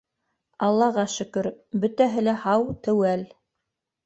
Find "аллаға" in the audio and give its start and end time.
0.67-1.03